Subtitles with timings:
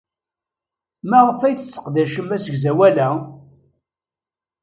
[1.09, 3.09] Maɣef ay tesseqdacem asegzawal-a?